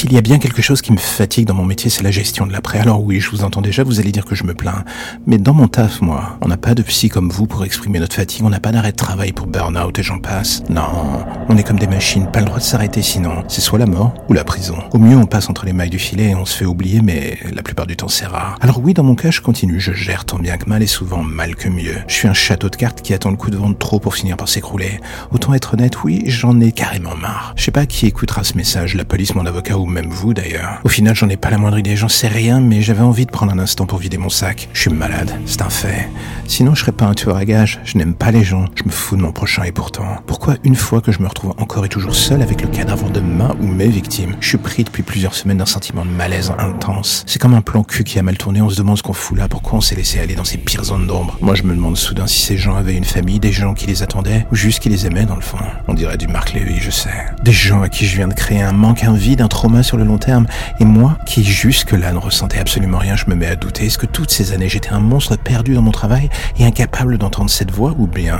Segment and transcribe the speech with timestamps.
[0.00, 2.46] S'il y a bien quelque chose qui me fatigue dans mon métier, c'est la gestion
[2.46, 2.78] de l'après.
[2.78, 4.82] Alors oui, je vous entends déjà, vous allez dire que je me plains.
[5.26, 8.16] Mais dans mon taf, moi, on n'a pas de psy comme vous pour exprimer notre
[8.16, 10.62] fatigue, on n'a pas d'arrêt de travail pour burn-out et j'en passe.
[10.70, 13.44] Non, on est comme des machines, pas le droit de s'arrêter sinon.
[13.48, 14.78] C'est soit la mort ou la prison.
[14.92, 17.36] Au mieux, on passe entre les mailles du filet et on se fait oublier, mais
[17.52, 18.56] la plupart du temps, c'est rare.
[18.62, 21.22] Alors oui, dans mon cas, je continue, je gère tant bien que mal et souvent
[21.22, 21.96] mal que mieux.
[22.08, 24.38] Je suis un château de cartes qui attend le coup de vent trop pour finir
[24.38, 24.98] par s'écrouler.
[25.30, 27.52] Autant être honnête, oui, j'en ai carrément marre.
[27.54, 30.80] Je sais pas qui écoutera ce message, la police, mon avocat ou même vous d'ailleurs.
[30.84, 33.30] Au final, j'en ai pas la moindre idée, j'en sais rien, mais j'avais envie de
[33.30, 34.68] prendre un instant pour vider mon sac.
[34.72, 36.08] Je suis malade, c'est un fait.
[36.46, 38.90] Sinon, je serais pas un tueur à gages, je n'aime pas les gens, je me
[38.90, 40.06] fous de mon prochain et pourtant.
[40.26, 43.20] Pourquoi une fois que je me retrouve encore et toujours seul avec le cadavre de
[43.20, 47.24] ma ou mes victimes, je suis pris depuis plusieurs semaines d'un sentiment de malaise intense?
[47.26, 49.38] C'est comme un plan cul qui a mal tourné, on se demande ce qu'on fout
[49.38, 51.38] là, pourquoi on s'est laissé aller dans ces pires zones d'ombre?
[51.40, 54.02] Moi, je me demande soudain si ces gens avaient une famille, des gens qui les
[54.02, 55.58] attendaient, ou juste qui les aimaient dans le fond.
[55.88, 57.10] On dirait du Marc Lévy, je sais.
[57.44, 59.96] Des gens à qui je viens de créer un manque, un vide, un trauma sur
[59.96, 60.46] le long terme,
[60.78, 63.86] et moi, qui jusque-là ne ressentais absolument rien, je me mets à douter.
[63.86, 66.28] Est-ce que toutes ces années, j'étais un monstre perdu dans mon travail
[66.58, 67.94] et incapable d'entendre cette voix?
[67.98, 68.38] Ou bien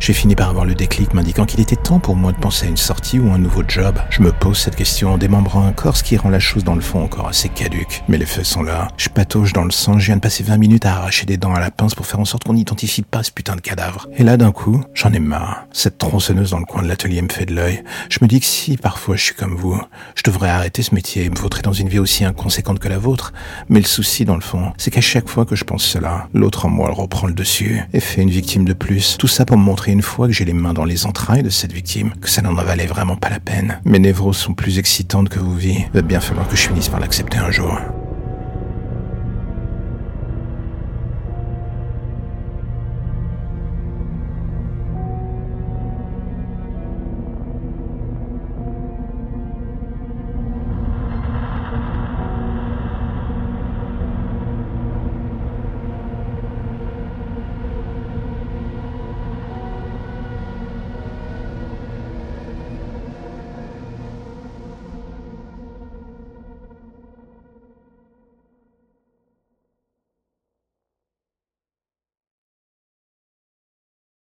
[0.00, 2.68] j'ai fini par avoir le déclic m'indiquant qu'il était temps pour moi de penser à
[2.68, 3.98] une sortie ou un nouveau job?
[4.10, 6.74] Je me pose cette question en démembrant un corps, ce qui rend la chose dans
[6.74, 8.02] le fond encore assez caduque.
[8.08, 8.88] Mais les faits sont là.
[8.96, 11.54] Je patauge dans le sang, je viens de passer 20 minutes à arracher des dents
[11.54, 14.06] à la pince pour faire en sorte qu'on n'identifie pas ce putain de cadavre.
[14.16, 15.66] Et là, d'un coup, j'en ai marre.
[15.72, 17.82] Cette tronçonneuse dans le coin de l'atelier me fait de l'œil.
[18.08, 19.80] Je me dis que si parfois je suis comme vous,
[20.14, 22.98] je devrais arrêter ce métier et me vautrer dans une vie aussi inconséquente que la
[22.98, 23.32] vôtre.
[23.68, 26.66] Mais le souci, dans le fond, c'est qu'à chaque fois que je pense cela, l'autre
[26.66, 29.16] en moi reprend le dessus et fait une victime de plus.
[29.18, 31.50] Tout ça pour me montrer une fois que j'ai les mains dans les entrailles de
[31.50, 33.80] cette victime, que ça n'en valait vraiment pas la peine.
[33.84, 35.84] Mes névroses sont plus excitantes que vos vies.
[35.94, 37.78] Il va bien falloir que je finisse par l'accepter un jour.